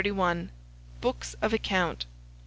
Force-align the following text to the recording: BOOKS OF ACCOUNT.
BOOKS 0.99 1.35
OF 1.43 1.53
ACCOUNT. 1.53 2.07